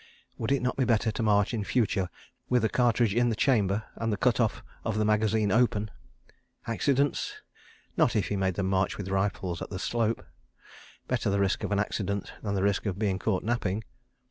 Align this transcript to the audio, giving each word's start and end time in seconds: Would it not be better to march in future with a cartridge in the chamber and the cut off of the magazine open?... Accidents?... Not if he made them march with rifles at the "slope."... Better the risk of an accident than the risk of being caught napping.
Would 0.39 0.51
it 0.51 0.63
not 0.63 0.77
be 0.77 0.83
better 0.83 1.11
to 1.11 1.21
march 1.21 1.53
in 1.53 1.63
future 1.63 2.09
with 2.49 2.65
a 2.65 2.69
cartridge 2.69 3.13
in 3.13 3.29
the 3.29 3.35
chamber 3.35 3.83
and 3.93 4.11
the 4.11 4.17
cut 4.17 4.39
off 4.39 4.63
of 4.83 4.97
the 4.97 5.05
magazine 5.05 5.51
open?... 5.51 5.91
Accidents?... 6.65 7.35
Not 7.95 8.15
if 8.15 8.29
he 8.29 8.35
made 8.35 8.55
them 8.55 8.65
march 8.65 8.97
with 8.97 9.09
rifles 9.09 9.61
at 9.61 9.69
the 9.69 9.77
"slope."... 9.77 10.25
Better 11.07 11.29
the 11.29 11.39
risk 11.39 11.63
of 11.63 11.71
an 11.71 11.77
accident 11.77 12.33
than 12.41 12.55
the 12.55 12.63
risk 12.63 12.87
of 12.87 12.97
being 12.97 13.19
caught 13.19 13.43
napping. 13.43 13.83